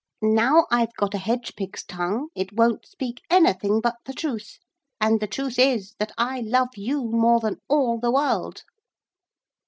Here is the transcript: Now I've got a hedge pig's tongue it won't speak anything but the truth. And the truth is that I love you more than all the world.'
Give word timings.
Now 0.23 0.65
I've 0.71 0.95
got 0.95 1.13
a 1.13 1.19
hedge 1.19 1.55
pig's 1.55 1.83
tongue 1.83 2.29
it 2.33 2.53
won't 2.53 2.87
speak 2.87 3.21
anything 3.29 3.81
but 3.81 3.97
the 4.05 4.13
truth. 4.15 4.57
And 4.99 5.19
the 5.19 5.27
truth 5.27 5.59
is 5.59 5.93
that 5.99 6.11
I 6.17 6.39
love 6.41 6.69
you 6.75 7.03
more 7.03 7.39
than 7.39 7.59
all 7.69 7.99
the 7.99 8.09
world.' 8.11 8.63